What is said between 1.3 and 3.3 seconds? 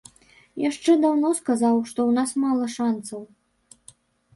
сказаў, што ў нас мала шанцаў.